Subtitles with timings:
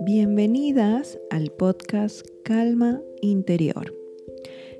[0.00, 3.94] Bienvenidas al podcast Calma Interior.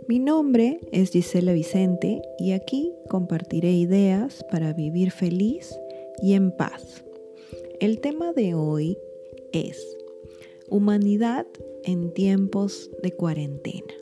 [0.09, 5.79] Mi nombre es Gisela Vicente y aquí compartiré ideas para vivir feliz
[6.23, 7.05] y en paz.
[7.81, 8.99] El tema de hoy
[9.53, 9.97] es
[10.69, 11.47] Humanidad
[11.85, 13.95] en tiempos de cuarentena.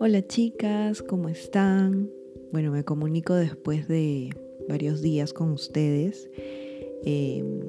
[0.00, 2.10] Hola chicas, ¿cómo están?
[2.50, 4.30] Bueno, me comunico después de
[4.68, 6.28] varios días con ustedes.
[7.04, 7.60] Em,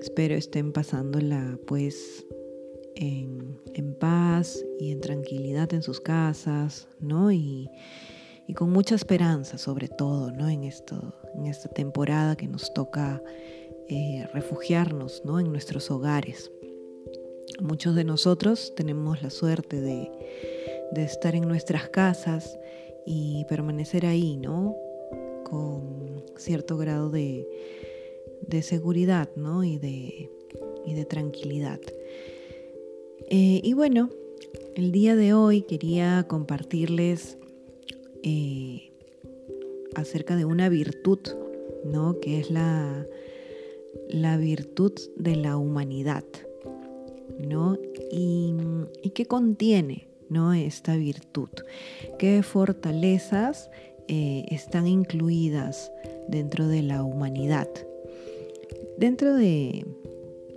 [0.00, 2.26] espero estén pasándola pues
[2.96, 3.54] en,
[3.98, 7.32] paz y en tranquilidad en sus casas, ¿no?
[7.32, 7.70] Y,
[8.56, 10.48] con mucha esperanza sobre todo, ¿no?
[10.48, 13.22] En, esto, en esta temporada que nos toca
[13.88, 15.40] eh, refugiarnos, ¿no?
[15.40, 16.52] En nuestros hogares.
[17.60, 20.10] Muchos de nosotros tenemos la suerte de,
[20.92, 22.58] de estar en nuestras casas
[23.06, 24.76] y permanecer ahí, ¿no?
[26.36, 27.48] Cierto grado de,
[28.46, 29.64] de seguridad, ¿no?
[29.64, 30.30] Y de,
[30.84, 31.80] y de tranquilidad.
[33.30, 34.10] Eh, y bueno,
[34.74, 37.38] el día de hoy quería compartirles
[38.22, 38.92] eh,
[39.94, 41.20] acerca de una virtud,
[41.84, 42.18] ¿no?
[42.20, 43.06] Que es la,
[44.08, 46.24] la virtud de la humanidad,
[47.38, 47.78] ¿no?
[48.10, 48.54] Y,
[49.02, 50.52] y qué contiene, ¿no?
[50.52, 51.48] esta virtud.
[52.18, 53.70] ¿Qué fortalezas
[54.08, 55.92] eh, están incluidas
[56.28, 57.68] dentro de la humanidad?
[58.98, 59.86] Dentro de,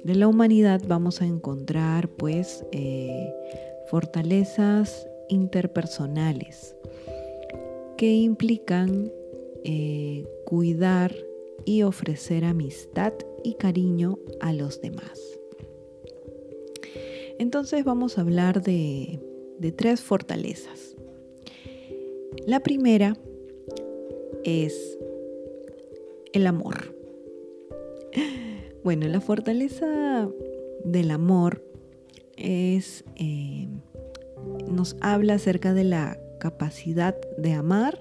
[0.04, 3.34] la humanidad vamos a encontrar pues eh,
[3.90, 6.76] fortalezas interpersonales
[7.98, 9.12] que implican
[9.64, 11.14] eh, cuidar
[11.66, 15.20] y ofrecer amistad y cariño a los demás.
[17.40, 19.20] Entonces vamos a hablar de
[19.60, 20.96] de tres fortalezas.
[22.46, 23.18] La primera
[24.44, 24.98] es
[26.34, 26.96] el amor.
[28.84, 30.30] Bueno, la fortaleza
[30.86, 31.62] del amor
[32.38, 33.68] es, eh,
[34.72, 38.00] nos habla acerca de la capacidad de amar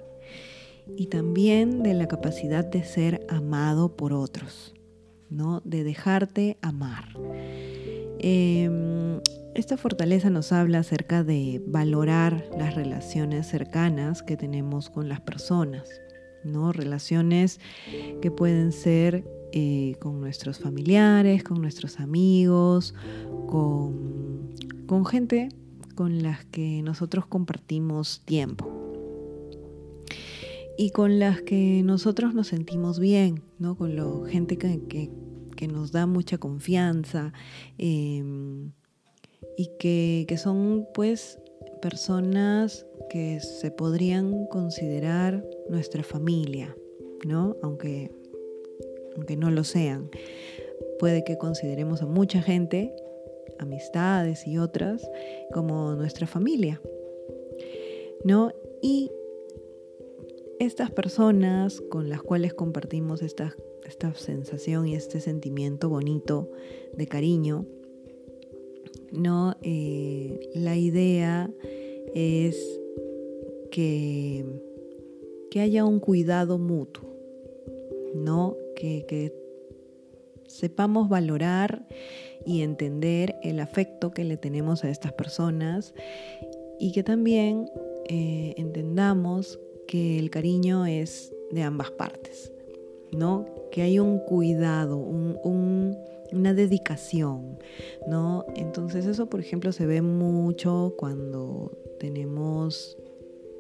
[0.96, 4.74] y también de la capacidad de ser amado por otros,
[5.28, 5.60] ¿no?
[5.64, 7.04] De dejarte amar.
[8.18, 9.20] Em,
[9.54, 15.88] esta fortaleza nos habla acerca de valorar las relaciones cercanas que tenemos con las personas,
[16.52, 16.72] ¿no?
[16.72, 17.60] Relaciones
[18.20, 22.94] que pueden ser eh, con nuestros familiares, con nuestros amigos,
[23.48, 24.50] con,
[24.86, 25.48] con gente
[25.96, 28.70] con las que nosotros compartimos tiempo
[30.76, 33.76] y con las que nosotros nos sentimos bien, ¿no?
[33.76, 35.10] Con la gente que,
[35.68, 37.32] nos da mucha confianza,
[37.78, 38.72] em,
[39.56, 41.38] y que, son pues
[41.80, 46.76] personas que se podrían considerar nuestra familia,
[47.26, 47.56] ¿no?
[47.62, 48.10] Aunque,
[49.14, 50.10] aunque no lo sean.
[50.98, 52.94] Puede que consideremos a mucha gente,
[53.58, 55.08] amistades y otras,
[55.52, 56.80] como nuestra familia,
[58.24, 58.52] ¿no?
[58.82, 59.10] Y
[60.58, 63.54] estas personas con las cuales compartimos esta,
[63.86, 66.50] esta sensación y este sentimiento bonito
[66.94, 67.66] de cariño,
[69.12, 69.56] ¿no?
[69.62, 71.50] Eh, la idea
[72.14, 72.80] es
[73.70, 74.44] que,
[75.50, 77.08] que, haya un cuidado mutuo,
[78.14, 78.56] ¿no?
[78.74, 79.34] Que, que
[80.46, 81.86] sepamos valorar
[82.44, 85.94] y entender el afecto que le tenemos a estas personas
[86.78, 87.70] y que también
[88.08, 89.58] eh, entendamos
[89.88, 92.52] que el cariño es de ambas partes,
[93.12, 93.46] ¿no?
[93.70, 95.96] Que hay un cuidado, un
[96.32, 97.58] una dedicación,
[98.06, 98.44] ¿no?
[98.54, 102.98] Entonces eso, por ejemplo, se ve mucho cuando tenemos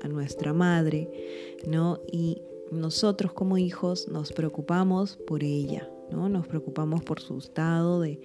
[0.08, 1.08] nuestra madre,
[1.66, 2.00] ¿no?
[2.10, 6.28] Y nosotros como hijos nos preocupamos por ella, ¿no?
[6.28, 8.20] Nos preocupamos por su estado de,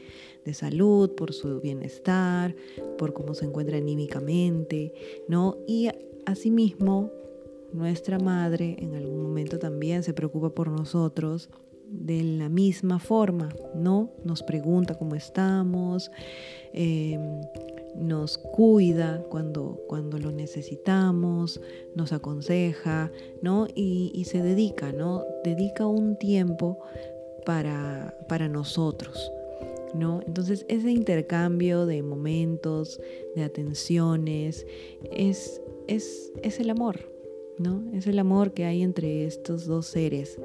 [0.45, 2.55] de, salud, por su bienestar,
[2.97, 4.93] por cómo se encuentra anímicamente,
[5.27, 5.57] ¿no?
[5.67, 5.89] Y
[6.25, 7.11] asimismo,
[7.73, 11.49] nuestra madre en algún momento también se preocupa por nosotros
[11.91, 14.11] de la misma forma, ¿no?
[14.23, 16.09] Nos pregunta cómo estamos,
[16.73, 17.41] em,
[17.95, 21.61] nos cuida cuando, cuando lo necesitamos,
[21.95, 23.11] nos aconseja,
[23.41, 23.67] ¿no?
[23.75, 25.23] Y, se dedica, ¿no?
[25.43, 26.79] Dedica un tiempo
[27.45, 29.31] para, para nosotros.
[29.93, 30.21] ¿No?
[30.25, 33.01] Entonces ese intercambio de momentos,
[33.35, 34.65] de atenciones,
[35.11, 37.11] es, es, es el amor,
[37.57, 37.83] ¿no?
[37.93, 40.39] Es el amor que hay entre estos dos seres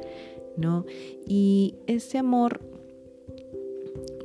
[0.57, 0.87] ¿no?
[1.27, 2.61] Y ese amor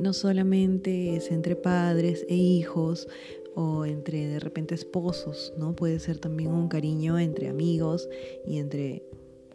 [0.01, 3.07] no solamente es entre padres e hijos
[3.55, 5.75] o entre de repente esposos, ¿no?
[5.75, 8.09] Puede ser también un cariño entre amigos
[8.45, 9.03] y entre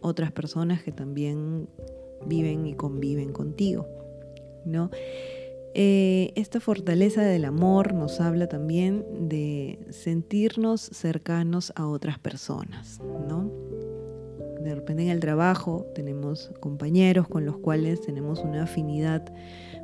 [0.01, 1.67] otras personas que también
[2.25, 3.87] viven y conviven contigo,
[4.65, 4.89] ¿no?
[5.73, 13.51] Eh, esta fortaleza del amor nos habla también de sentirnos cercanos a otras personas, ¿no?
[14.61, 19.23] De repente en el trabajo tenemos compañeros con los cuales tenemos una afinidad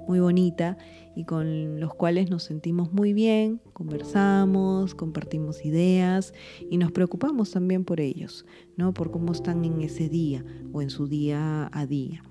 [0.07, 0.77] muy bonita
[1.15, 6.33] y con los cuales nos sentimos muy bien, conversamos, compartimos ideas
[6.69, 8.45] y nos preocupamos también por ellos,
[8.77, 8.93] ¿no?
[8.93, 12.23] Por cómo están en ese día o en su día a día.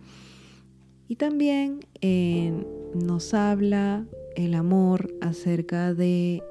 [1.08, 2.52] Y también eh,
[2.94, 6.42] nos habla el amor acerca de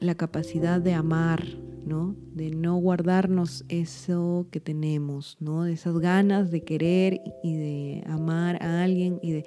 [0.00, 1.44] la capacidad de amar,
[1.84, 2.14] ¿no?
[2.34, 5.64] De no guardarnos eso que tenemos, ¿no?
[5.64, 9.44] De esas ganas de querer y de amar a alguien y de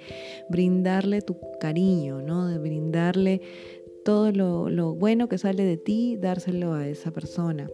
[0.50, 2.48] brindarle tu cariño, ¿no?
[2.48, 3.40] De brindarle
[4.04, 7.70] todo lo, lo bueno que sale de ti, dárselo a esa persona.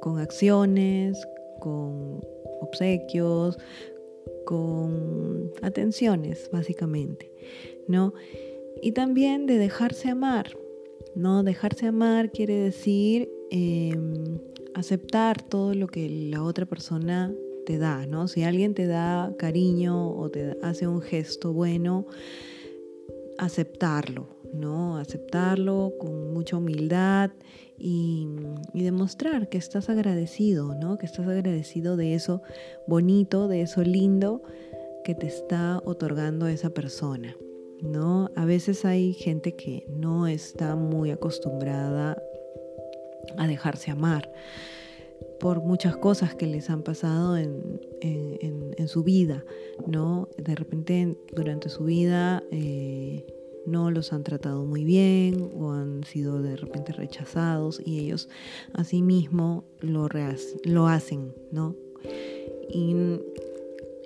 [0.00, 1.26] Con acciones,
[1.60, 2.20] con
[2.60, 3.58] obsequios,
[4.44, 7.30] con atenciones, básicamente,
[7.88, 8.12] ¿no?
[8.82, 10.56] Y también de dejarse amar,
[11.14, 11.42] ¿no?
[11.42, 14.38] Dejarse amar quiere decir em,
[14.74, 17.32] aceptar todo lo que la otra persona
[17.64, 18.28] te da, ¿no?
[18.28, 22.06] Si alguien te da cariño o te hace un gesto bueno,
[23.38, 24.96] aceptarlo, ¿no?
[24.98, 27.30] Aceptarlo con mucha humildad
[27.78, 28.28] y,
[28.72, 30.98] demostrar que estás agradecido, ¿no?
[30.98, 32.42] Que estás agradecido de eso
[32.86, 34.42] bonito, de eso lindo
[35.04, 37.36] que te está otorgando esa persona,
[37.84, 38.30] ¿no?
[38.34, 42.20] A veces hay gente que no está muy acostumbrada
[43.36, 44.30] a dejarse amar
[45.38, 47.54] por muchas cosas que les han pasado en,
[48.86, 49.42] su vida,
[49.86, 50.28] ¿no?
[50.36, 53.24] De repente durante su vida eh,
[53.66, 58.28] no los han tratado muy bien o han sido de repente rechazados y ellos
[58.74, 60.06] asimismo lo,
[60.64, 61.74] lo hacen, ¿no?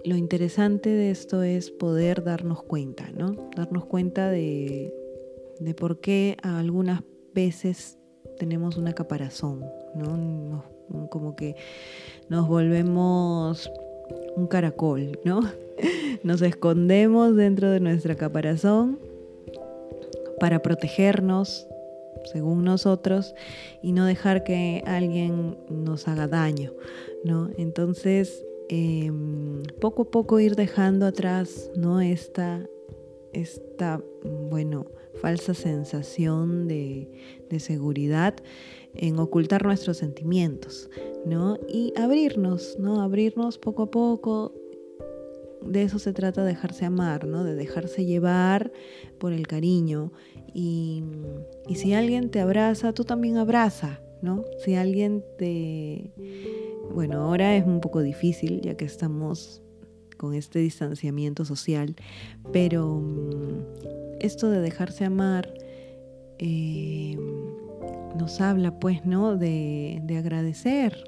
[0.08, 3.50] Lo interesante de esto es poder darnos cuenta, ¿no?
[3.54, 4.94] Darnos cuenta de,
[5.60, 7.02] de por qué algunas
[7.34, 7.98] veces
[8.38, 9.64] tenemos una caparazón,
[9.94, 10.64] ¿no?
[11.10, 11.54] como que
[12.30, 13.70] nos volvemos
[14.36, 15.40] un caracol, ¿no?
[16.24, 18.98] Nos escondemos dentro de nuestra caparazón
[20.40, 21.68] para protegernos,
[22.24, 23.34] según nosotros,
[23.82, 26.72] y no dejar que alguien nos haga daño,
[27.22, 27.50] ¿no?
[27.56, 32.00] Entonces, em, poco a poco ir dejando atrás, ¿no?
[32.00, 32.66] Esta,
[33.32, 34.02] esta
[34.50, 34.86] bueno,
[35.20, 37.10] falsa sensación de,
[37.48, 38.34] de seguridad
[38.94, 40.90] en ocultar nuestros sentimientos,
[41.24, 41.58] ¿no?
[41.68, 43.00] Y abrirnos, ¿no?
[43.00, 44.52] Abrirnos poco a poco,
[45.62, 47.44] de eso se trata dejarse amar, ¿no?
[47.44, 48.72] De dejarse llevar
[49.18, 50.12] por el cariño.
[50.54, 51.02] Y,
[51.74, 54.44] si alguien te abraza, tú también abraza, ¿no?
[54.64, 56.10] Si alguien te...
[56.94, 59.62] Bueno, ahora es un poco difícil ya que estamos
[60.16, 61.94] con este distanciamiento social,
[62.52, 65.52] pero mm, esto de dejarse amar
[66.38, 67.16] eh,
[68.18, 69.36] nos habla pues, ¿no?
[69.36, 71.04] De, de agradecer,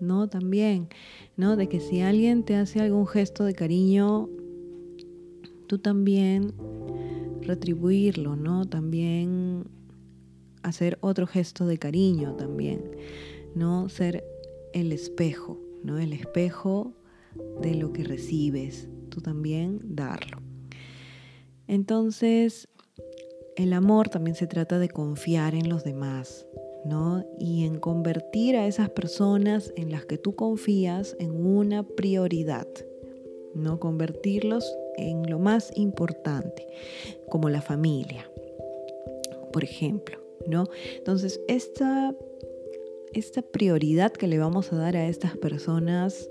[0.00, 0.28] ¿no?
[0.28, 0.88] También,
[1.36, 1.56] ¿no?
[1.56, 4.28] De que si alguien te hace algún gesto de cariño,
[5.66, 6.52] tú también
[7.40, 8.66] retribuirlo, ¿no?
[8.66, 9.64] También
[10.62, 12.82] hacer otro gesto de cariño también,
[13.54, 13.88] ¿no?
[13.88, 14.24] Ser
[14.74, 15.98] el espejo, ¿no?
[15.98, 16.92] El espejo
[17.62, 20.42] de lo que recibes, tú también darlo.
[21.66, 22.68] Entonces,
[23.56, 26.46] el amor también se trata de confiar en los demás,
[26.84, 27.24] ¿no?
[27.38, 32.66] Y en convertir a esas personas en las que tú confías en una prioridad,
[33.54, 33.78] ¿no?
[33.78, 36.66] Convertirlos en lo más importante,
[37.30, 38.30] como la familia,
[39.52, 40.68] por ejemplo, ¿no?
[40.98, 42.14] Entonces, esta,
[43.14, 46.28] esta prioridad que le vamos a dar a estas personas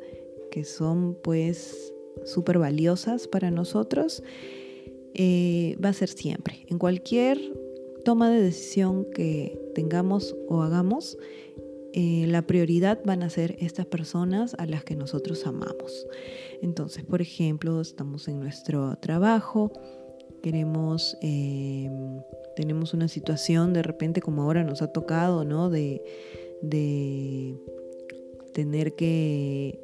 [0.52, 1.94] que son pues
[2.26, 4.22] súper valiosas para nosotros,
[5.16, 7.40] eh, va a ser siempre, en cualquier
[8.06, 11.18] toma de decisión que tengamos o hagamos,
[11.94, 16.08] eh, la prioridad van a ser estas personas a las que nosotros amamos.
[16.62, 19.72] Entonces, por ejemplo, estamos en nuestro trabajo,
[20.42, 21.90] queremos, eh,
[22.56, 25.70] tenemos una situación de repente como ahora nos ha tocado, ¿no?
[25.70, 26.04] De,
[26.64, 27.56] de
[28.54, 29.80] tener que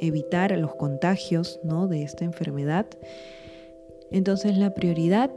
[0.00, 1.86] evitar los contagios, ¿no?
[1.86, 2.86] De esta enfermedad.
[4.10, 5.30] Entonces la prioridad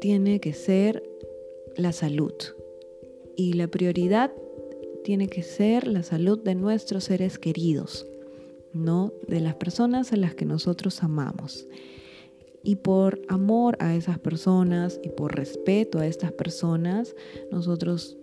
[0.00, 1.02] tiene que ser
[1.76, 2.32] la salud.
[3.36, 4.32] Y la prioridad
[5.04, 8.06] tiene que ser la salud de nuestros seres queridos,
[8.72, 11.66] no de las personas a las que nosotros amamos.
[12.62, 17.16] Y por amor a esas personas y por respeto a estas personas,
[17.50, 18.16] nosotros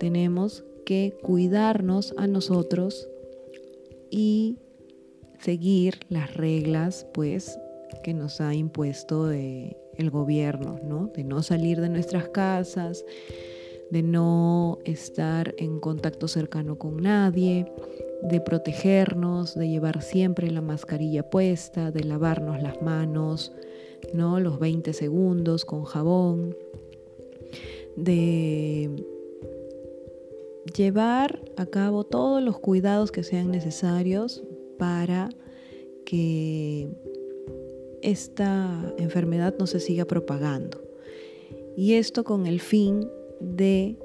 [0.00, 3.08] tenemos que cuidarnos a nosotros
[4.10, 4.56] y
[5.38, 7.56] seguir las reglas, pues,
[8.02, 11.08] que nos ha impuesto el gobierno, ¿no?
[11.14, 13.04] De no salir de nuestras casas,
[13.90, 17.70] de no estar en contacto cercano con nadie,
[18.22, 23.52] de protegernos, de llevar siempre la mascarilla puesta, de lavarnos las manos,
[24.14, 24.40] ¿no?
[24.40, 26.56] Los 20 segundos con jabón,
[27.96, 29.19] de
[30.74, 34.42] llevar a cabo todos los cuidados que sean necesarios
[34.78, 35.28] para
[36.04, 36.88] que
[38.02, 40.82] esta enfermedad no se siga propagando.
[41.76, 43.08] Y esto con el fin
[43.40, 43.98] de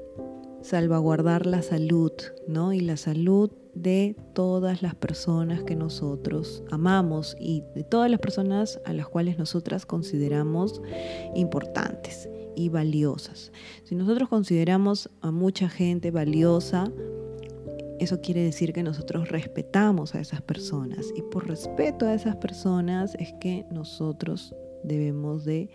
[0.62, 2.12] salvaguardar la salud,
[2.46, 2.72] ¿no?
[2.72, 8.80] Y la salud de todas las personas que nosotros amamos y de todas las personas
[8.86, 10.80] a las cuales nosotras consideramos
[11.34, 13.52] importantes y valiosas.
[13.84, 16.90] Si nosotros consideramos a mucha gente valiosa,
[18.00, 23.14] eso quiere decir que nosotros respetamos a esas personas y por respeto a esas personas
[23.18, 24.54] es que nosotros
[24.84, 25.68] debemos de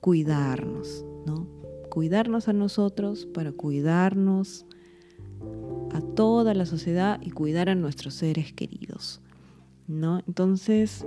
[0.00, 1.48] cuidarnos, ¿no?
[1.90, 4.66] Cuidarnos a nosotros para cuidarnos
[5.92, 9.20] a toda la sociedad y cuidar a nuestros seres queridos,
[9.86, 10.22] ¿no?
[10.26, 11.06] Entonces,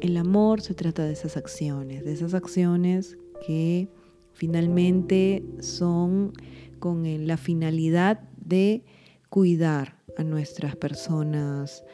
[0.00, 3.88] el amor se trata de esas acciones, de esas acciones que
[4.32, 6.32] finalmente son
[6.78, 8.84] con la finalidad de
[9.28, 11.84] cuidar a nuestras personas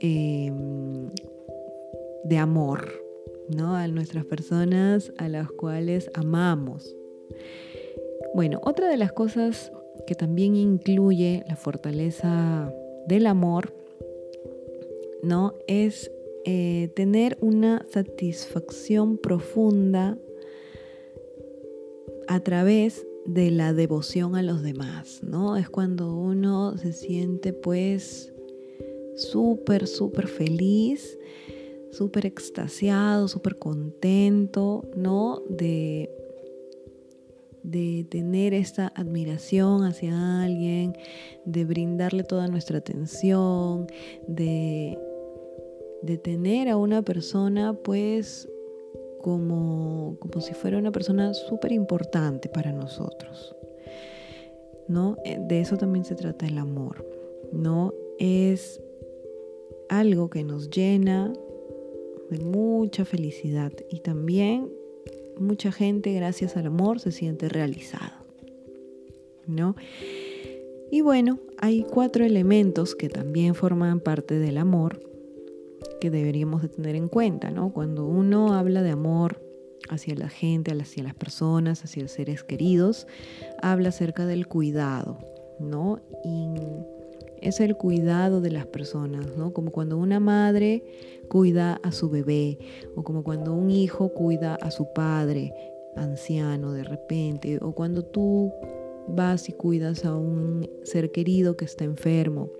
[0.00, 1.08] em,
[2.24, 2.90] de amor,
[3.48, 3.74] ¿no?
[3.74, 6.94] A nuestras personas a las cuales amamos.
[8.34, 9.72] Bueno, otra de las cosas
[10.06, 12.72] que también incluye la fortaleza
[13.06, 13.74] del amor,
[15.22, 15.54] ¿no?
[15.66, 16.10] Es
[16.44, 20.18] eh, tener una satisfacción profunda
[22.28, 25.56] a través de la devoción a los demás, ¿no?
[25.56, 28.32] Es cuando uno se siente pues
[29.16, 31.18] súper, súper feliz,
[31.90, 35.42] súper extasiado, súper contento, ¿no?
[35.48, 36.10] De,
[37.62, 40.96] de tener esta admiración hacia alguien,
[41.44, 43.86] de brindarle toda nuestra atención,
[44.26, 44.98] de,
[46.02, 48.48] de tener a una persona pues
[49.20, 53.54] como, como si fuera una persona súper importante para nosotros.
[54.88, 55.16] ¿No?
[55.24, 57.06] Eh, de eso también se trata el amor.
[57.52, 57.92] ¿No?
[58.18, 58.80] Es
[59.88, 61.32] algo que nos llena
[62.30, 64.70] de mucha felicidad y también
[65.40, 68.20] mucha gente gracias al amor se siente realizado.
[69.46, 69.74] ¿No?
[70.92, 75.00] Y bueno, hay cuatro elementos que también forman parte del amor
[76.00, 77.72] que deberíamos de tener en cuenta, ¿no?
[77.72, 79.42] Cuando uno habla de amor
[79.88, 83.06] hacia la gente, hacia las personas, hacia los seres queridos,
[83.62, 85.18] habla acerca del cuidado,
[85.58, 86.00] ¿no?
[87.42, 89.52] Es el cuidado de las personas, ¿no?
[89.52, 90.84] Como cuando una madre
[91.28, 92.58] cuida a su bebé
[92.96, 95.52] o como cuando un hijo cuida a su padre
[95.96, 98.52] anciano de repente o cuando tú
[99.08, 102.50] vas y cuidas a un ser querido que está enfermo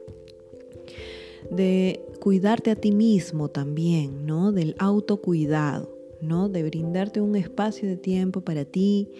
[1.50, 4.52] de cuidarte a ti mismo también, ¿no?
[4.52, 6.48] Del autocuidado, ¿no?
[6.48, 9.10] De brindarte un espacio de tiempo para ti,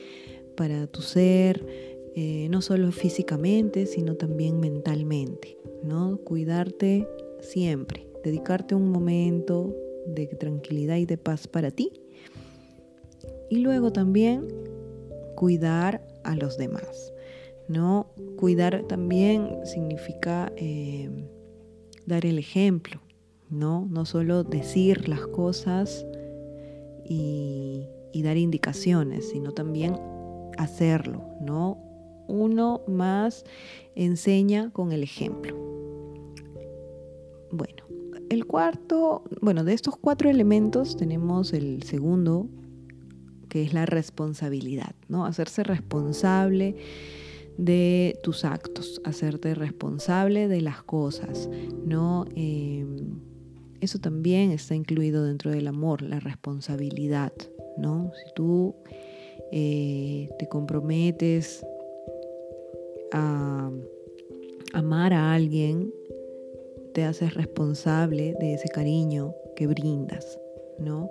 [0.57, 1.65] para tu ser,
[2.23, 6.19] eh, no solo físicamente, sino también mentalmente, ¿no?
[6.19, 7.09] Cuidarte
[7.41, 9.75] siempre, dedicarte un momento
[10.07, 11.93] de tranquilidad y de paz para ti.
[13.49, 14.49] Y luego también
[15.35, 17.13] cuidar a los demás,
[17.69, 18.09] ¿no?
[18.37, 20.53] Cuidar también significa...
[20.57, 21.09] Eh,
[22.11, 23.01] dar el ejemplo,
[23.49, 23.87] ¿no?
[23.91, 26.05] No solo decir las cosas
[27.05, 27.87] y,
[28.23, 29.97] dar indicaciones, sino también
[30.59, 31.79] hacerlo, ¿no?
[32.31, 33.45] Uno más
[33.95, 35.57] enseña con el ejemplo.
[37.51, 37.85] Bueno,
[38.29, 42.49] el cuarto, bueno, de estos cuatro elementos tenemos el segundo,
[43.49, 45.27] que es la responsabilidad, ¿no?
[45.27, 46.77] Hacerse responsable
[47.59, 51.51] de tus actos, hacerte responsable de las cosas,
[51.85, 52.25] ¿no?
[52.37, 53.19] Em,
[53.81, 57.33] eso también está incluido dentro del amor, la responsabilidad,
[57.77, 58.13] ¿no?
[58.15, 58.77] Si tú
[59.51, 61.67] eh, te comprometes
[63.13, 63.71] a
[64.73, 65.93] amar a alguien,
[66.95, 70.39] te haces responsable de ese cariño que brindas,
[70.79, 71.11] ¿no?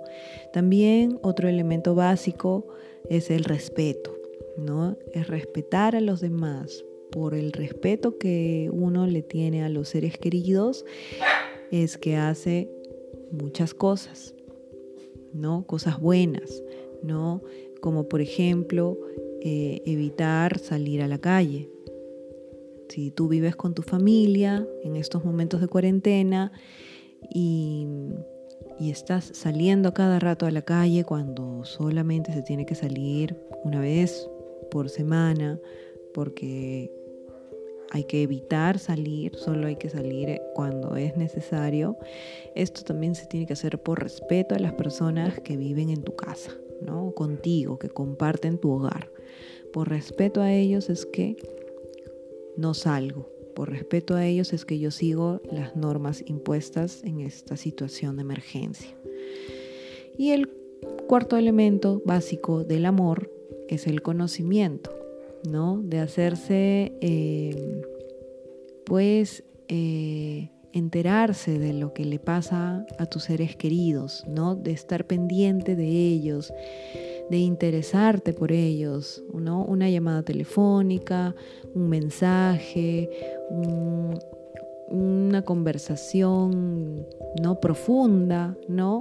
[0.52, 2.66] También otro elemento básico
[3.08, 4.20] es el respeto.
[4.56, 4.96] ¿no?
[5.12, 10.16] Es respetar a los demás por el respeto que uno le tiene a los seres
[10.16, 10.84] queridos,
[11.70, 12.70] es que hace
[13.32, 14.34] muchas cosas,
[15.32, 15.66] ¿no?
[15.66, 16.62] Cosas buenas,
[17.02, 17.42] ¿no?
[17.80, 18.98] Como por ejemplo,
[19.40, 21.68] eh, evitar salir a la calle,
[22.90, 26.52] Si tú vives con tu familia en estos momentos de cuarentena
[27.32, 27.86] y,
[28.80, 33.80] y estás saliendo cada rato a la calle cuando solamente se tiene que salir una
[33.80, 34.28] vez
[34.70, 35.58] por semana,
[36.12, 36.90] porque
[37.90, 41.96] hay que evitar salir, solo hay que salir cuando es necesario.
[42.54, 46.14] Esto también se tiene que hacer por respeto a las personas que viven en tu
[46.14, 47.12] casa, ¿no?
[47.12, 49.10] Contigo, que comparten tu hogar.
[49.72, 51.36] Por respeto a ellos es que
[52.60, 53.28] no salgo.
[53.54, 58.22] Por respeto a ellos es que yo sigo las normas impuestas en esta situación de
[58.22, 58.96] emergencia.
[60.16, 60.48] Y el
[61.08, 63.30] cuarto elemento básico del amor
[63.68, 65.00] es el conocimiento.
[65.48, 65.80] ¿no?
[65.82, 67.82] De hacerse, eh,
[68.84, 74.54] pues, eh, enterarse de lo que le pasa a tus seres queridos, ¿no?
[74.54, 76.52] De estar pendiente de ellos,
[77.30, 79.64] de interesarte por ellos, ¿no?
[79.64, 81.34] Una llamada telefónica,
[81.74, 83.08] un mensaje,
[84.88, 87.06] una conversación
[87.40, 88.98] no profunda, ¿no?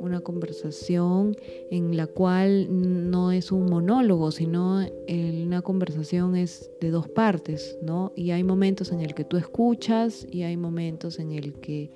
[0.00, 1.36] una conversación
[1.70, 2.66] en la cual
[3.10, 8.12] no es un monólogo, sino una conversación es de dos partes, ¿no?
[8.16, 11.90] Y hay momentos en el que tú escuchas y hay momentos en el que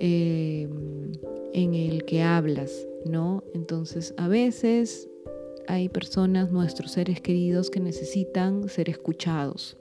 [0.00, 0.68] eh,
[1.52, 3.44] en el que hablas, ¿no?
[3.54, 5.08] Entonces, a veces
[5.68, 9.76] hay personas, nuestros seres queridos, que necesitan ser escuchados.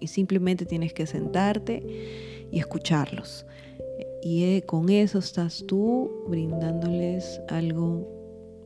[0.00, 3.46] Y simplemente tienes que sentarte y escucharlos.
[4.22, 8.06] Y eh, con eso estás tú brindándoles algo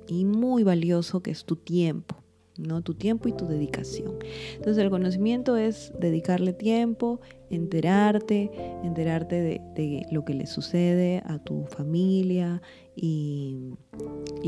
[0.08, 2.16] y muy valioso que es tu tiempo,
[2.58, 2.82] ¿no?
[2.82, 4.18] Tu tiempo y tu dedicación.
[4.56, 7.20] Entonces el conocimiento es dedicarle tiempo,
[7.52, 8.50] enterarte,
[8.82, 9.40] enterarte
[9.74, 12.62] de, lo que le sucede a tu familia
[12.96, 13.74] y,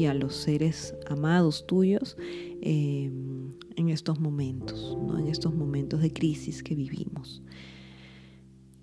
[0.09, 2.17] a los seres amados tuyos
[2.63, 5.19] em, en estos momentos, ¿no?
[5.19, 7.43] En estos momentos de crisis que vivimos.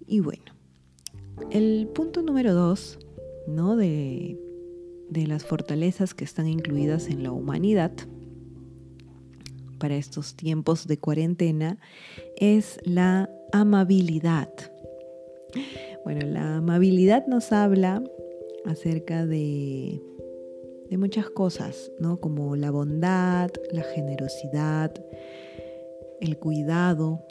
[0.07, 0.53] Y bueno,
[1.49, 2.99] el punto número dos,
[3.47, 3.75] ¿no?
[3.75, 4.39] De,
[5.09, 7.91] de las fortalezas que están incluidas en la humanidad
[9.81, 11.79] para estos tiempos de cuarentena
[12.37, 14.49] es la amabilidad.
[16.03, 18.03] Bueno, la amabilidad nos habla
[18.65, 20.01] acerca de,
[20.91, 22.19] muchas cosas, ¿no?
[22.19, 24.93] Como la bondad, la generosidad,
[26.19, 27.25] el cuidado,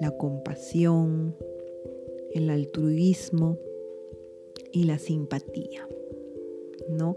[0.00, 1.36] la compasión,
[2.32, 3.58] el altruismo
[4.72, 5.86] y la simpatía.
[6.88, 7.16] ¿no?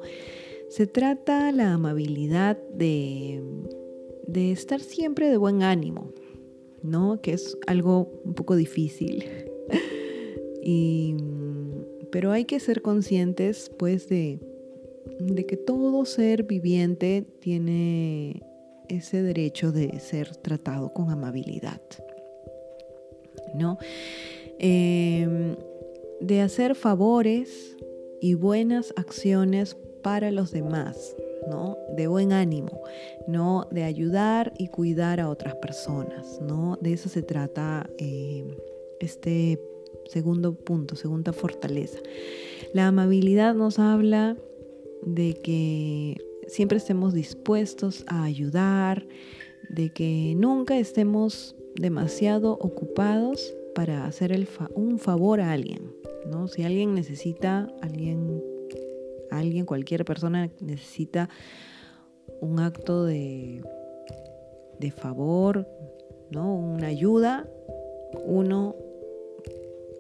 [0.70, 3.42] Se trata la amabilidad de
[4.34, 6.12] estar siempre de buen ánimo,
[6.86, 7.22] ¿no?
[7.22, 9.26] que es algo un poco difícil.
[10.64, 11.16] y,
[12.12, 14.40] pero hay que ser conscientes pues de,
[15.20, 18.42] de que todo ser viviente tiene
[18.88, 21.82] ese derecho de ser tratado con amabilidad.
[23.56, 23.78] ¿no?
[24.60, 25.56] Em,
[26.22, 27.76] de hacer favores
[28.22, 31.16] y buenas acciones para los demás,
[31.50, 31.78] ¿no?
[31.96, 32.82] De buen ánimo,
[33.28, 33.68] ¿no?
[33.72, 36.78] De ayudar y cuidar a otras personas, ¿no?
[36.82, 38.48] De eso se trata em,
[39.00, 39.60] este
[40.08, 42.00] segundo punto, segunda fortaleza.
[42.74, 44.38] La amabilidad nos habla
[45.04, 49.08] de que siempre estemos dispuestos a ayudar,
[49.70, 55.92] de que nunca estemos demasiado ocupados para hacer un favor a alguien,
[56.30, 56.48] ¿no?
[56.48, 58.42] Si alguien necesita, alguien,
[59.32, 61.30] alguien, cualquier persona necesita
[62.42, 63.62] un acto de,
[64.80, 65.68] de favor,
[66.32, 66.56] ¿no?
[66.56, 67.48] Una ayuda,
[68.26, 68.76] uno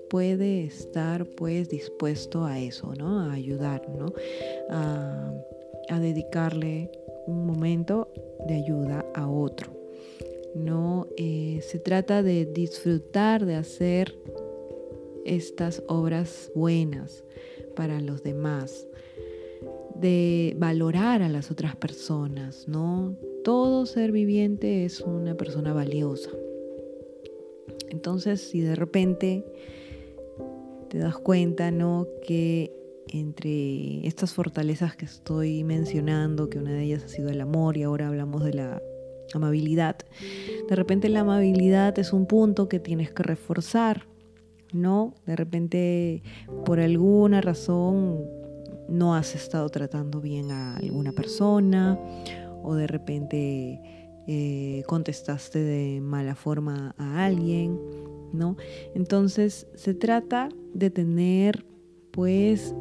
[0.09, 3.19] puede estar pues dispuesto a eso, ¿no?
[3.19, 4.13] A ayudar, ¿no?
[4.69, 5.31] A,
[5.99, 6.91] dedicarle
[7.25, 8.09] un momento
[8.47, 9.71] de ayuda a otro.
[10.53, 14.13] No eh, se trata de disfrutar de hacer
[15.25, 17.23] estas obras buenas
[17.75, 18.87] para los demás,
[19.99, 23.15] de valorar a las otras personas, ¿no?
[23.43, 26.31] Todo ser viviente es una persona valiosa.
[27.89, 29.45] Entonces, si de repente
[30.89, 32.07] te das cuenta, ¿no?
[32.25, 32.71] Que
[33.07, 37.83] entre estas fortalezas que estoy mencionando, que una de ellas ha sido el amor y
[37.83, 38.81] ahora hablamos de la
[39.33, 39.97] amabilidad.
[40.69, 44.07] De repente la amabilidad es un punto que tienes que reforzar,
[44.73, 45.13] ¿no?
[45.25, 46.23] De repente
[46.65, 48.23] por alguna razón
[48.89, 51.99] no has estado tratando bien a alguna persona
[52.63, 53.81] o de repente
[54.27, 57.79] eh, contestaste de mala forma a alguien,
[58.33, 58.57] ¿no?
[58.93, 61.65] Entonces se trata de tener
[62.11, 62.75] pues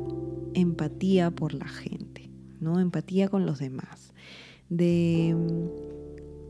[0.55, 2.81] empatía por la gente, ¿no?
[2.81, 4.15] Empatía con los demás,
[4.69, 5.35] de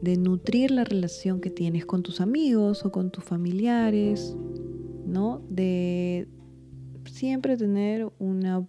[0.04, 4.36] de nutrir la relación que tienes con tus amigos o con tus familiares,
[5.06, 5.42] ¿no?
[5.48, 6.28] De
[7.06, 8.68] siempre tener una,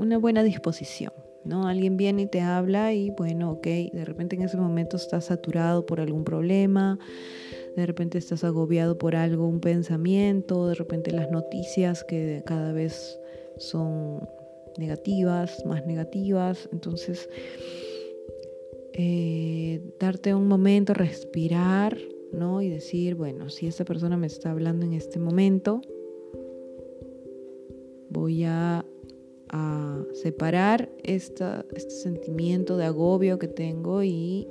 [0.00, 1.12] una buena disposición.
[1.44, 1.66] ¿no?
[1.66, 5.86] Alguien viene y te habla y bueno, ok, de repente en ese momento estás saturado
[5.86, 6.98] por algún problema,
[7.76, 13.18] de repente estás agobiado por algo, un pensamiento, de repente las noticias que cada vez
[13.56, 14.28] son
[14.76, 17.28] negativas, más negativas, entonces
[18.92, 21.96] eh, darte un momento, respirar,
[22.32, 22.60] ¿no?
[22.60, 25.80] Y decir, bueno, si esta persona me está hablando en este momento,
[28.10, 28.84] voy a,
[30.12, 34.46] separar esta, este sentimiento de agobio que tengo y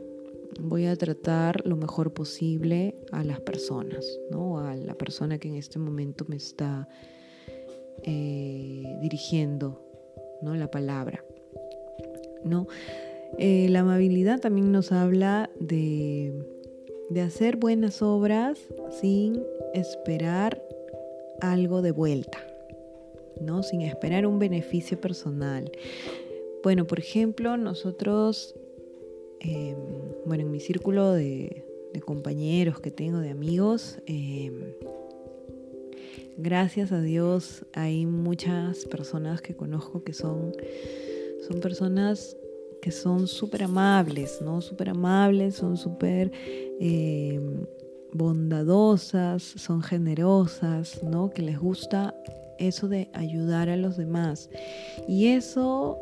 [0.59, 4.59] voy a tratar lo mejor posible a las personas, ¿no?
[4.59, 6.87] A la persona que en este momento me está
[8.03, 9.81] eh, dirigiendo,
[10.41, 10.55] ¿no?
[10.55, 11.23] La palabra,
[12.43, 12.67] ¿no?
[13.37, 16.33] Eh, la amabilidad también nos habla de,
[17.09, 18.59] de hacer buenas obras
[18.99, 20.61] sin esperar
[21.41, 22.39] algo de vuelta,
[23.41, 23.63] ¿no?
[23.63, 25.71] Sin esperar un beneficio personal.
[26.63, 28.55] Bueno, por ejemplo, nosotros,
[29.39, 29.77] em,
[30.25, 31.65] bueno, en mi círculo de,
[32.05, 34.73] compañeros que tengo, de amigos, em,
[36.37, 40.53] gracias a Dios hay muchas personas que conozco que son,
[41.45, 42.37] son personas
[42.81, 44.61] que son súper amables, ¿no?
[44.61, 46.31] Súper amables, son súper
[46.79, 47.65] em,
[48.13, 51.29] bondadosas, son generosas, ¿no?
[51.29, 52.15] Que les gusta
[52.59, 54.49] eso de ayudar a los demás.
[55.07, 55.97] Y eso,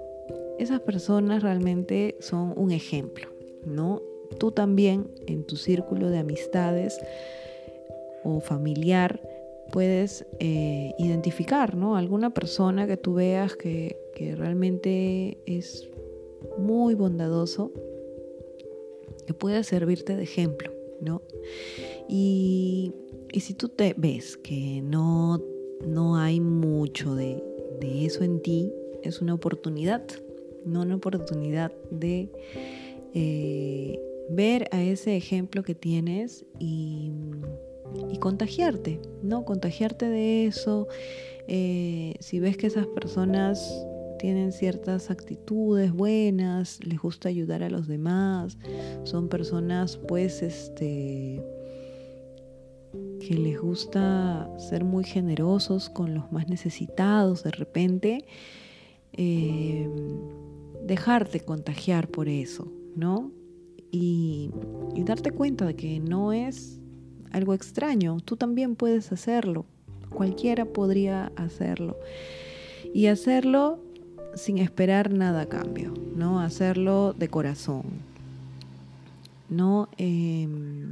[0.59, 3.29] esas personas realmente son un ejemplo,
[3.65, 4.01] ¿no?
[4.39, 6.99] Tú también en tu círculo de amistades
[8.23, 9.21] o familiar
[9.71, 11.95] puedes eh, identificar, ¿no?
[11.95, 15.89] Alguna persona que tú veas que, que realmente es
[16.57, 17.71] muy bondadoso,
[19.25, 21.21] que puede servirte de ejemplo, ¿no?
[22.07, 22.93] Y,
[23.31, 25.41] y si tú te ves que no
[25.85, 27.43] no hay mucho de,
[27.81, 28.71] eso en ti,
[29.03, 30.03] es una oportunidad,
[30.65, 32.29] no una oportunidad de
[33.13, 37.11] eh, ver a ese ejemplo que tienes y,
[38.19, 39.45] contagiarte, ¿no?
[39.45, 40.87] Contagiarte de eso.
[41.47, 43.85] Eh, si ves que esas personas
[44.17, 48.57] tienen ciertas actitudes buenas, les gusta ayudar a los demás,
[49.03, 51.41] son personas pues este
[53.27, 58.25] que les gusta ser muy generosos con los más necesitados de repente,
[59.11, 59.89] eh,
[60.85, 63.31] dejarte contagiar por eso, ¿no?
[63.91, 64.51] Y,
[65.05, 66.79] darte cuenta de que no es
[67.31, 69.65] algo extraño, tú también puedes hacerlo,
[70.09, 71.97] cualquiera podría hacerlo.
[72.93, 73.79] Y hacerlo
[74.35, 76.39] sin esperar nada a cambio, ¿no?
[76.39, 77.83] Hacerlo de corazón.
[79.49, 80.91] No em,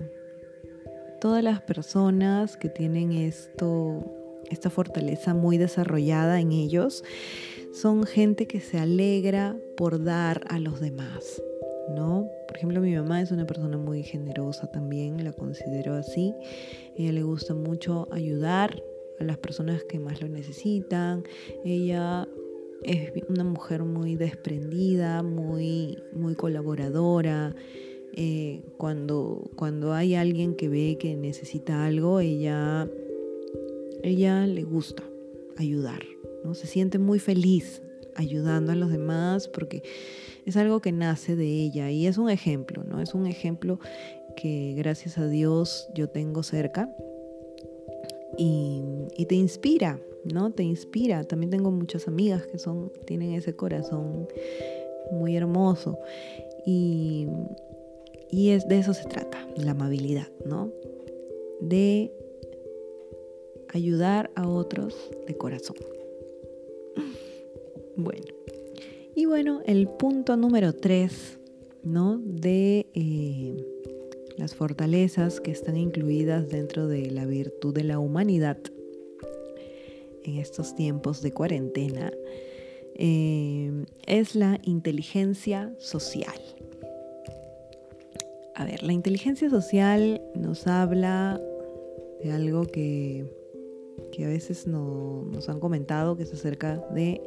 [1.26, 4.06] todas las personas que tienen esto,
[4.52, 7.04] esta fortaleza muy desarrollada en ellos,
[7.74, 11.42] son gente que se alegra por dar a los demás,
[11.96, 12.30] ¿no?
[12.48, 16.36] Por ejemplo, mi mamá es una persona muy generosa también, la considero así.
[16.96, 18.80] Ella le gusta mucho ayudar
[19.20, 21.24] a las personas que más lo necesitan.
[21.64, 22.28] Ella
[22.84, 27.56] es una mujer muy desprendida, muy, muy colaboradora.
[28.18, 32.90] Eh, cuando, cuando hay alguien que ve que necesita algo, ella,
[34.04, 35.04] ella le gusta
[35.58, 36.02] ayudar,
[36.44, 36.54] ¿no?
[36.54, 37.82] Se siente muy feliz
[38.16, 39.84] ayudando a los demás porque
[40.46, 43.02] es algo que nace de ella y es un ejemplo, ¿no?
[43.02, 43.80] Es un ejemplo
[44.38, 46.90] que gracias a Dios yo tengo cerca
[48.38, 48.82] y,
[49.18, 50.52] y te inspira, ¿no?
[50.52, 51.26] Te inspira.
[51.26, 54.28] También tengo muchas amigas que son, tienen ese corazón
[55.12, 56.00] muy hermoso.
[56.66, 57.28] Y,
[58.36, 60.70] y es, de eso se trata, la amabilidad, ¿no?
[61.62, 62.12] De
[63.70, 64.96] ayudar a otros
[65.26, 65.78] de corazón.
[67.98, 68.26] Bueno,
[69.16, 71.40] y bueno, el punto número tres,
[71.82, 72.18] ¿no?
[72.18, 73.56] De eh,
[74.36, 78.58] las fortalezas que están incluidas dentro de la virtud de la humanidad
[80.26, 82.12] en estos tiempos de cuarentena
[82.96, 86.36] eh, es la inteligencia social.
[88.66, 91.40] A ver, la inteligencia social nos habla
[92.24, 93.24] de algo que,
[94.18, 97.22] a veces nos han comentado, que es acerca de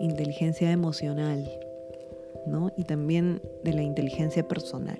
[0.00, 1.48] inteligencia emocional,
[2.48, 2.72] ¿no?
[2.76, 4.98] Y también de la inteligencia personal.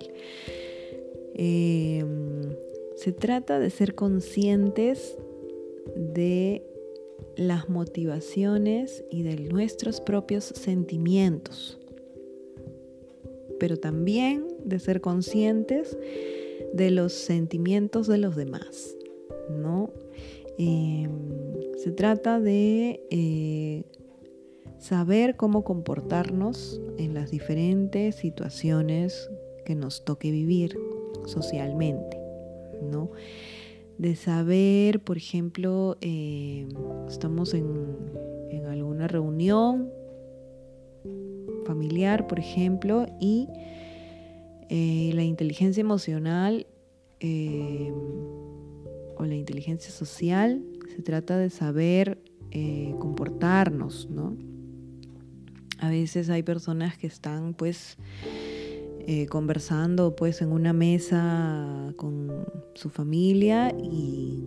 [1.35, 2.05] Eh,
[2.95, 5.19] se trata de ser conscientes
[5.97, 6.63] de
[7.37, 11.81] las motivaciones y de nuestros propios sentimientos.
[13.59, 15.97] Pero también de ser conscientes
[16.73, 18.97] de los sentimientos de los demás,
[19.51, 19.90] ¿no?
[20.59, 21.11] Em,
[21.77, 23.85] se trata de eh,
[24.79, 29.31] saber cómo comportarnos en las diferentes situaciones
[29.64, 30.79] que nos toque vivir
[31.27, 32.19] socialmente,
[32.83, 33.11] ¿no?
[33.99, 36.69] De saber, por ejemplo, em,
[37.09, 37.64] estamos en,
[38.69, 39.90] alguna reunión
[41.64, 43.48] familiar, por ejemplo, y
[44.68, 46.66] eh, la inteligencia emocional
[47.20, 47.94] em,
[49.16, 52.18] o la inteligencia social se trata de saber
[52.50, 54.37] eh, comportarnos, ¿no?
[55.81, 57.98] A veces hay personas que están pues
[59.07, 64.44] eh, conversando pues en una mesa con su familia y,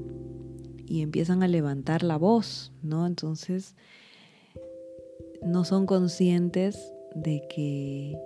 [0.87, 3.05] y empiezan a levantar la voz, ¿no?
[3.05, 3.75] Entonces
[5.43, 8.17] no son conscientes de que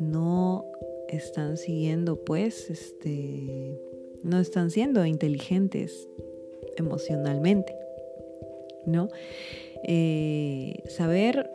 [0.00, 0.64] no
[1.08, 3.80] están siguiendo pues este
[4.22, 6.08] no están siendo inteligentes
[6.76, 7.74] emocionalmente,
[8.86, 9.08] ¿no?
[9.84, 11.50] Eh, saber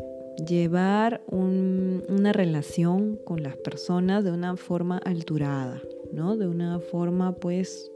[0.47, 6.37] llevar una relación con las personas de una forma alturada, ¿no?
[6.37, 7.91] De una forma pues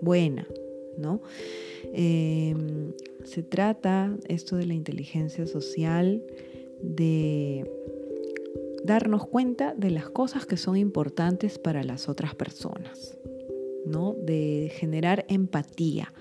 [0.00, 0.46] buena,
[0.96, 1.20] ¿no?
[1.92, 2.92] Em,
[3.24, 6.22] se trata esto de la inteligencia social
[6.82, 7.70] de
[8.84, 13.16] darnos cuenta de las cosas que son importantes para las otras personas,
[13.86, 14.14] ¿no?
[14.14, 16.12] De generar empatía,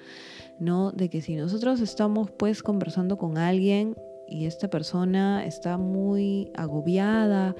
[0.59, 0.91] ¿no?
[0.91, 3.95] De que si nosotros estamos pues conversando con alguien
[4.27, 7.55] y esta persona está muy agobiada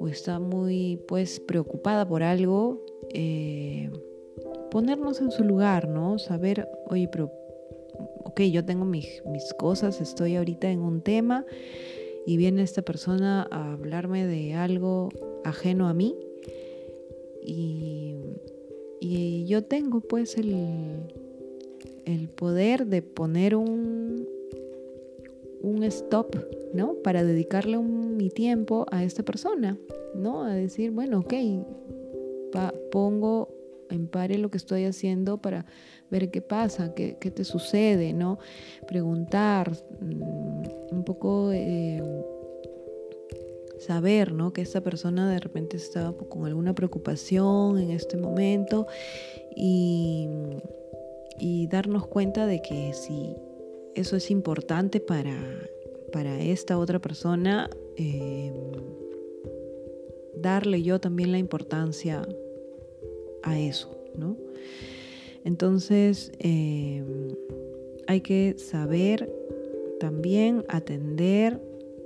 [0.00, 2.82] o está muy pues preocupada por algo,
[3.12, 3.90] eh,
[4.70, 6.18] ponernos en su lugar, ¿no?
[6.18, 7.32] Saber, oye, pero,
[8.24, 11.44] ok, yo tengo mis, mis cosas, estoy ahorita en un tema
[12.28, 15.08] y viene esta persona a hablarme de algo
[15.44, 16.14] ajeno a mí
[17.42, 18.16] y,
[19.00, 20.54] y yo tengo pues el,
[22.04, 24.28] el poder de poner un,
[25.62, 26.36] un stop,
[26.74, 26.96] ¿no?
[27.02, 29.78] Para dedicarle mi tiempo a esta persona,
[30.14, 30.44] ¿no?
[30.44, 31.32] A decir, bueno, ok,
[32.90, 33.48] pongo
[33.90, 35.66] en pare lo que estoy haciendo para
[36.10, 38.38] ver qué pasa, qué, te sucede, ¿no?
[38.86, 42.02] Preguntar, mm, un poco eh,
[43.78, 44.52] saber, ¿no?
[44.52, 48.86] Que esta persona de repente está con alguna preocupación en este momento
[49.54, 50.28] y,
[51.38, 53.36] y darnos cuenta de que si
[53.94, 55.34] eso es importante para,
[56.12, 58.52] para esta otra persona, eh,
[60.36, 62.22] darle yo también la importancia
[63.42, 64.36] a eso, ¿no?
[65.44, 67.04] Entonces, eh,
[68.06, 69.32] hay que saber
[70.00, 71.60] también atender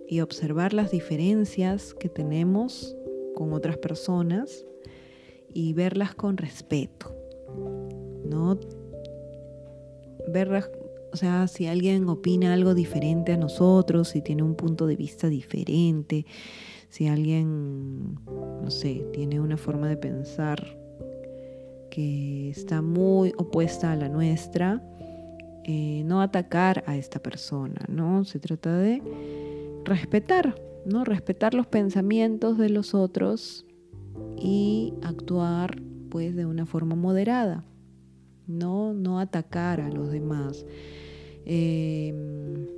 [0.09, 2.97] y observar las diferencias que tenemos
[3.35, 4.67] con otras personas
[5.53, 7.15] y verlas con respeto,
[8.25, 8.59] ¿no?
[10.29, 10.71] Verlas
[11.13, 15.29] o sea, si alguien opina algo diferente a nosotros, si tiene un punto de vista
[15.29, 16.25] diferente,
[16.89, 20.82] si alguien, no sé, tiene una forma de pensar
[21.93, 24.83] que está muy opuesta a la nuestra,
[25.65, 28.25] eh, no atacar a esta persona, ¿no?
[28.25, 29.03] Se trata de
[29.85, 30.55] respetar,
[30.87, 31.05] ¿no?
[31.05, 33.67] Respetar los pensamientos de los otros
[34.39, 37.63] y actuar pues de una forma moderada,
[38.47, 40.65] no, no atacar a los demás.
[41.45, 42.69] Em,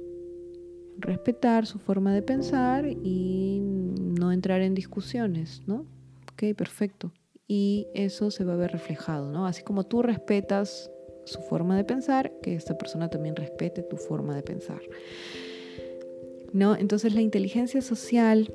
[0.99, 5.87] respetar su forma de pensar y no entrar en discusiones, ¿no?
[6.33, 7.13] Ok, perfecto.
[7.47, 9.47] Y eso se va a ver reflejado, ¿no?
[9.47, 10.91] Así como tú respetas
[11.25, 14.81] su forma de pensar, que esta persona también respete tu forma de pensar.
[16.53, 16.77] ¿No?
[16.77, 18.53] Entonces la inteligencia social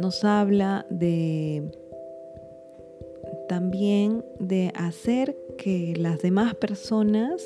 [0.00, 1.70] nos habla de
[3.48, 7.42] también de hacer que las demás personas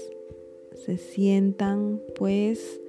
[0.85, 2.81] se sientan pues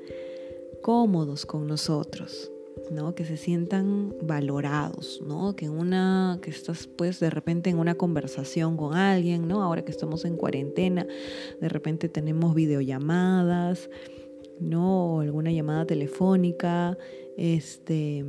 [0.81, 2.51] cómodos con nosotros,
[2.91, 3.15] ¿no?
[3.15, 5.55] Que se sientan valorados, ¿no?
[5.55, 9.61] Que una que estás pues de repente en una conversación con alguien, ¿no?
[9.61, 11.05] Ahora que estamos en cuarentena,
[11.59, 13.89] de repente tenemos videollamadas,
[14.59, 15.15] ¿no?
[15.15, 16.97] O alguna llamada telefónica,
[17.37, 18.23] este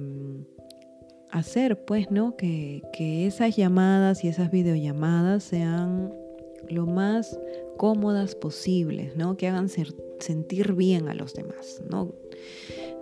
[1.30, 2.36] hacer pues, ¿no?
[2.36, 6.12] Que, que esas llamadas y esas videollamadas sean
[6.68, 7.38] lo más
[7.76, 9.36] cómodas posibles, ¿no?
[9.36, 12.12] Que hagan sentir bien a los demás, ¿no?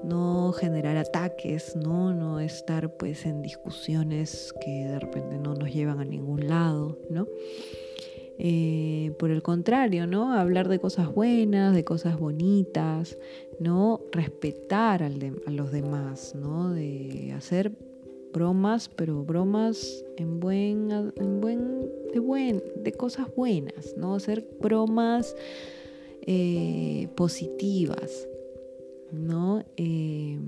[0.04, 2.12] No generar ataques, ¿no?
[2.12, 7.26] No estar pues en discusiones que de repente no nos llevan a ningún lado, ¿no?
[8.36, 10.32] Eh, por el contrario, ¿no?
[10.32, 13.16] Hablar de cosas buenas, de cosas bonitas,
[13.60, 14.00] ¿no?
[14.10, 15.10] Respetar a
[15.50, 16.72] los demás, ¿no?
[16.72, 17.72] De hacer
[18.32, 24.16] bromas, pero bromas en buen, en buen, de buen, de cosas buenas, ¿no?
[24.16, 25.36] Hacer bromas
[26.26, 28.26] eh, positivas,
[29.14, 29.64] ¿no?
[29.76, 30.38] Eh,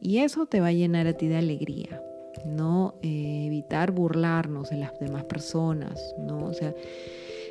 [0.00, 2.02] y eso te va a llenar a ti de alegría,
[2.44, 2.94] ¿no?
[3.02, 6.46] Eh, evitar burlarnos de las demás personas, ¿no?
[6.46, 6.74] O sea,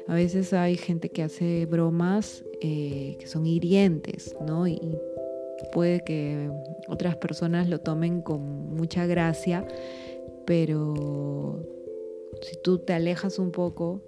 [0.07, 4.67] a veces hay gente que hace bromas que son hirientes, ¿no?
[4.67, 4.79] Y,
[5.71, 6.49] puede que
[6.88, 9.65] otras personas lo tomen con mucha gracia,
[10.45, 11.59] pero
[12.41, 14.01] si tú te alejas un poco,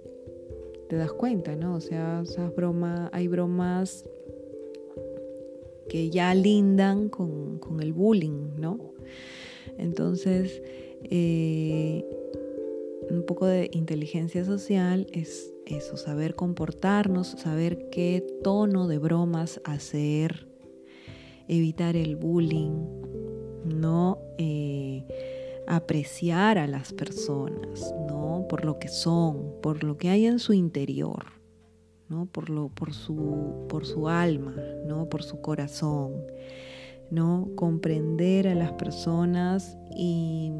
[0.88, 1.74] te das cuenta, ¿no?
[1.74, 4.04] O sea, esas bromas, hay bromas
[5.88, 8.78] que ya lindan con, el bullying, ¿no?
[9.78, 10.62] Entonces,
[11.04, 12.04] eh,
[13.10, 20.48] un poco de inteligencia social es eso, saber comportarnos, saber qué tono de bromas hacer,
[21.46, 22.84] evitar el bullying,
[23.64, 25.04] no eh,
[25.66, 28.46] apreciar a las personas, ¿no?
[28.48, 31.37] Por lo que son, por lo que hay en su interior,
[32.08, 32.26] ¿no?
[32.26, 34.54] Por, lo, por, su, por su alma,
[34.86, 35.08] ¿no?
[35.08, 36.12] Por su corazón,
[37.10, 37.48] ¿no?
[37.54, 40.52] Comprender a las personas y,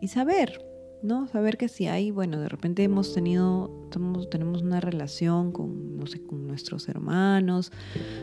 [0.00, 0.64] y saber,
[1.02, 1.28] ¿no?
[1.28, 3.88] Saber que si hay, bueno, de repente hemos tenido,
[4.30, 7.72] tenemos una relación con, no sé, con nuestros hermanos,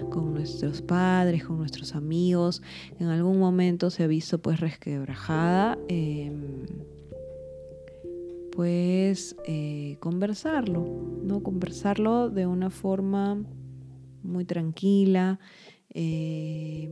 [0.09, 2.61] con nuestros padres, con nuestros amigos,
[2.99, 6.65] en algún momento se ha visto pues resquebrajada, em,
[8.55, 9.35] pues
[9.99, 10.85] conversarlo,
[11.23, 11.43] ¿no?
[11.43, 13.43] Conversarlo de una forma
[14.23, 15.39] muy tranquila,
[15.93, 16.91] eh,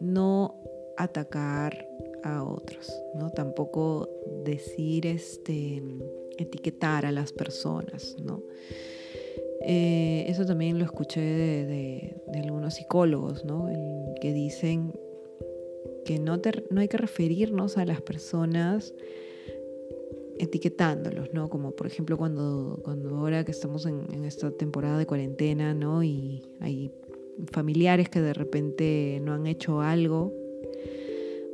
[0.00, 0.56] no
[0.96, 1.86] atacar,
[2.24, 3.30] a otros, ¿no?
[3.30, 4.08] Tampoco
[4.44, 5.82] decir, este,
[6.38, 8.42] etiquetar a las personas, ¿no?
[9.64, 13.68] Eh, eso también lo escuché de, algunos psicólogos, ¿no?
[14.20, 14.92] que dicen
[16.04, 16.40] que no
[16.76, 18.94] hay que referirnos a las personas
[20.42, 21.48] etiquetándolos, ¿no?
[21.48, 26.02] Como por ejemplo cuando, cuando ahora que estamos en, esta temporada de cuarentena, ¿no?
[26.02, 26.90] Y hay
[27.52, 30.32] familiares que de repente no han hecho algo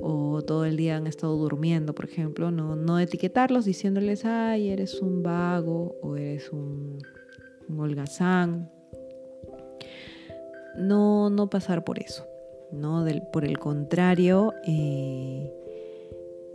[0.00, 5.02] o todo el día han estado durmiendo, por ejemplo, no, no etiquetarlos diciéndoles, ay, eres
[5.02, 6.98] un vago o eres un,
[7.76, 8.70] holgazán.
[10.78, 12.24] No, no pasar por eso,
[12.72, 13.04] ¿no?
[13.32, 15.52] Por el contrario, eh,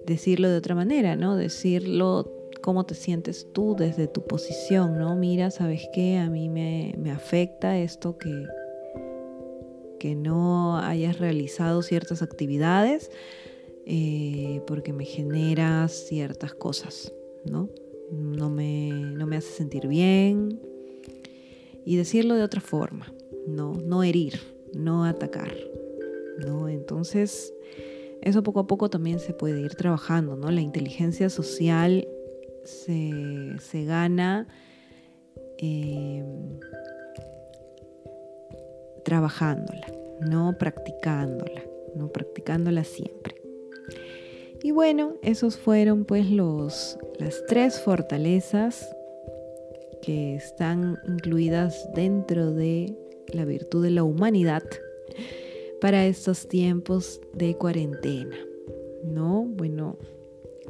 [0.06, 1.36] decirlo de otra manera, ¿no?
[1.36, 5.16] Decirlo cómo te sientes tú desde tu posición, ¿no?
[5.16, 6.18] Mira, ¿sabes qué?
[6.18, 8.48] A mí me, me afecta esto que,
[10.00, 13.12] que no hayas realizado ciertas actividades
[13.86, 17.13] eh, porque me genera ciertas cosas,
[17.46, 17.70] ¿no?
[18.12, 20.60] No me, no me hace sentir bien.
[21.86, 23.13] Y decirlo de otra forma,
[23.46, 23.74] ¿no?
[23.74, 24.39] No herir,
[24.74, 25.54] no atacar,
[26.39, 26.70] ¿no?
[26.70, 27.54] Entonces,
[28.24, 30.50] eso poco a poco también se puede ir trabajando, ¿no?
[30.52, 32.08] La inteligencia social
[32.64, 33.12] se,
[33.60, 34.48] se gana
[35.58, 36.24] eh,
[39.04, 39.88] trabajándola,
[40.22, 41.64] no practicándola,
[41.96, 43.36] no practicándola siempre.
[44.62, 48.96] Y bueno, esos fueron pues los, las tres fortalezas
[50.02, 52.98] que están incluidas dentro de
[53.34, 54.64] la virtud de la humanidad
[55.84, 58.38] para estos tiempos de cuarentena.
[59.04, 59.43] ¿No?
[59.43, 59.98] Bueno,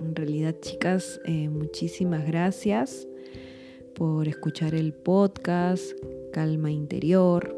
[0.01, 3.07] en realidad chicas, eh, muchísimas gracias
[3.93, 5.91] por escuchar el podcast
[6.31, 7.55] Calma Interior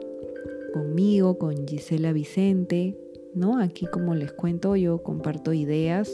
[0.73, 2.97] conmigo, con Gisela Vicente,
[3.33, 3.57] ¿no?
[3.61, 6.11] Aquí como les cuento, yo comparto ideas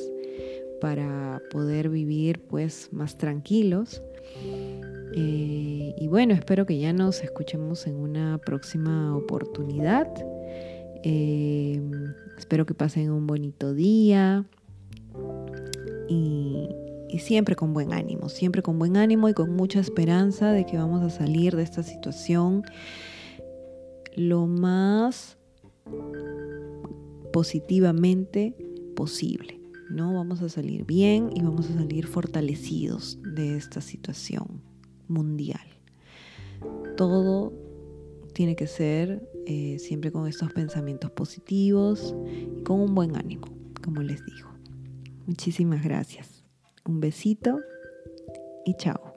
[0.80, 4.04] para poder vivir pues más tranquilos.
[5.15, 10.08] Eh, y bueno, espero que ya nos escuchemos en una próxima oportunidad.
[11.04, 11.82] Eh,
[12.38, 14.46] espero que pasen un bonito día
[16.08, 16.70] y,
[17.10, 20.78] y siempre con buen ánimo, siempre con buen ánimo y con mucha esperanza de que
[20.78, 22.64] vamos a salir de esta situación
[24.16, 25.38] lo más
[27.32, 28.56] positivamente
[28.96, 29.62] posible.
[29.92, 30.14] ¿no?
[30.14, 34.62] Vamos a salir bien y vamos a salir fortalecidos de esta situación
[35.08, 35.62] mundial.
[36.95, 37.54] Todo
[38.34, 43.48] tiene que ser eh, siempre con estos pensamientos positivos y con un buen ánimo,
[43.84, 44.50] como les digo.
[45.26, 46.44] Muchísimas gracias.
[46.86, 47.60] Un besito
[48.66, 49.11] y chao.